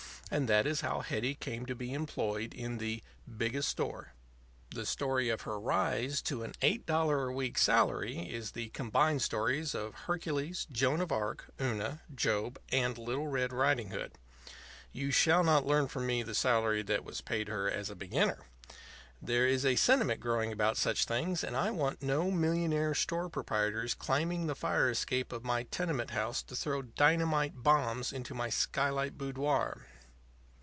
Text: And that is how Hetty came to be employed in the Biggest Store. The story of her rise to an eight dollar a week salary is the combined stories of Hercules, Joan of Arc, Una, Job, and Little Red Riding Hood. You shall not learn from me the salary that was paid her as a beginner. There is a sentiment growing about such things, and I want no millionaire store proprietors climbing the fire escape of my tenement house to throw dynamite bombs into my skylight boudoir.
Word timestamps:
And 0.33 0.47
that 0.47 0.65
is 0.65 0.79
how 0.79 1.01
Hetty 1.01 1.35
came 1.35 1.65
to 1.65 1.75
be 1.75 1.93
employed 1.93 2.53
in 2.53 2.77
the 2.77 3.03
Biggest 3.29 3.67
Store. 3.67 4.13
The 4.69 4.85
story 4.85 5.27
of 5.27 5.41
her 5.41 5.59
rise 5.59 6.21
to 6.21 6.43
an 6.43 6.53
eight 6.61 6.85
dollar 6.85 7.27
a 7.27 7.33
week 7.33 7.57
salary 7.57 8.17
is 8.31 8.51
the 8.51 8.69
combined 8.69 9.21
stories 9.21 9.75
of 9.75 9.93
Hercules, 9.93 10.67
Joan 10.71 11.01
of 11.01 11.11
Arc, 11.11 11.47
Una, 11.59 11.99
Job, 12.15 12.59
and 12.71 12.97
Little 12.97 13.27
Red 13.27 13.51
Riding 13.51 13.89
Hood. 13.89 14.13
You 14.93 15.11
shall 15.11 15.43
not 15.43 15.65
learn 15.67 15.89
from 15.89 16.05
me 16.07 16.23
the 16.23 16.33
salary 16.33 16.81
that 16.81 17.03
was 17.03 17.19
paid 17.19 17.49
her 17.49 17.69
as 17.69 17.89
a 17.89 17.93
beginner. 17.93 18.47
There 19.21 19.45
is 19.45 19.65
a 19.65 19.75
sentiment 19.75 20.21
growing 20.21 20.53
about 20.53 20.77
such 20.77 21.03
things, 21.03 21.43
and 21.43 21.57
I 21.57 21.71
want 21.71 22.01
no 22.01 22.31
millionaire 22.31 22.95
store 22.95 23.27
proprietors 23.27 23.93
climbing 23.93 24.47
the 24.47 24.55
fire 24.55 24.89
escape 24.89 25.33
of 25.33 25.43
my 25.43 25.63
tenement 25.63 26.11
house 26.11 26.41
to 26.43 26.55
throw 26.55 26.83
dynamite 26.83 27.61
bombs 27.63 28.13
into 28.13 28.33
my 28.33 28.47
skylight 28.49 29.17
boudoir. 29.17 29.87